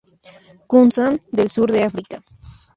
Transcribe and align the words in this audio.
Kung 0.69 0.87
San 0.95 1.21
del 1.35 1.47
Sur 1.47 1.69
de 1.71 1.83
África. 1.83 2.23